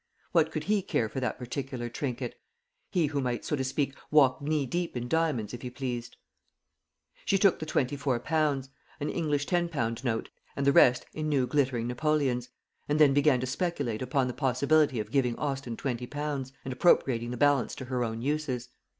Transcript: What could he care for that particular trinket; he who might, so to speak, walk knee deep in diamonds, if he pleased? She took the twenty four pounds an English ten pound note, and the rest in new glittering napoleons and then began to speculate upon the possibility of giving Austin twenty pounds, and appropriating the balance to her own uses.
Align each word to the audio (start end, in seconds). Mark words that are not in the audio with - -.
What 0.31 0.49
could 0.51 0.63
he 0.63 0.81
care 0.81 1.07
for 1.07 1.19
that 1.19 1.37
particular 1.37 1.87
trinket; 1.87 2.33
he 2.89 3.05
who 3.05 3.21
might, 3.21 3.45
so 3.45 3.55
to 3.55 3.63
speak, 3.63 3.93
walk 4.09 4.41
knee 4.41 4.65
deep 4.65 4.97
in 4.97 5.07
diamonds, 5.07 5.53
if 5.53 5.61
he 5.61 5.69
pleased? 5.69 6.17
She 7.23 7.37
took 7.37 7.59
the 7.59 7.67
twenty 7.67 7.95
four 7.95 8.19
pounds 8.19 8.69
an 8.99 9.11
English 9.11 9.45
ten 9.45 9.69
pound 9.69 10.03
note, 10.03 10.31
and 10.55 10.65
the 10.65 10.71
rest 10.71 11.05
in 11.13 11.29
new 11.29 11.45
glittering 11.45 11.85
napoleons 11.85 12.49
and 12.89 12.97
then 12.97 13.13
began 13.13 13.39
to 13.41 13.45
speculate 13.45 14.01
upon 14.01 14.25
the 14.27 14.33
possibility 14.33 14.99
of 14.99 15.11
giving 15.11 15.35
Austin 15.37 15.77
twenty 15.77 16.07
pounds, 16.07 16.51
and 16.65 16.73
appropriating 16.73 17.29
the 17.29 17.37
balance 17.37 17.75
to 17.75 17.85
her 17.85 18.03
own 18.03 18.23
uses. 18.23 18.69